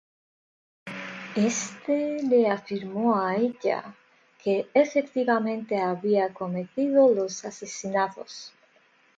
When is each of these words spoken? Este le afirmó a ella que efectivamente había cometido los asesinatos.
Este 1.35 2.23
le 2.23 2.49
afirmó 2.49 3.15
a 3.15 3.35
ella 3.35 3.95
que 4.43 4.67
efectivamente 4.73 5.79
había 5.79 6.33
cometido 6.33 7.13
los 7.13 7.45
asesinatos. 7.45 8.51